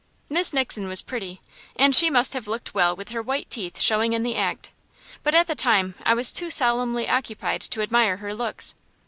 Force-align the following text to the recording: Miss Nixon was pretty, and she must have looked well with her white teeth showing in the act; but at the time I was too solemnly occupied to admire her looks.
Miss 0.29 0.51
Nixon 0.51 0.87
was 0.87 1.03
pretty, 1.03 1.41
and 1.75 1.95
she 1.95 2.09
must 2.09 2.33
have 2.33 2.47
looked 2.47 2.73
well 2.73 2.95
with 2.95 3.09
her 3.09 3.21
white 3.21 3.51
teeth 3.51 3.79
showing 3.79 4.13
in 4.13 4.23
the 4.23 4.35
act; 4.35 4.71
but 5.21 5.35
at 5.35 5.45
the 5.45 5.53
time 5.53 5.93
I 6.03 6.15
was 6.15 6.31
too 6.31 6.49
solemnly 6.49 7.07
occupied 7.07 7.61
to 7.61 7.83
admire 7.83 8.17
her 8.17 8.33
looks. 8.33 8.73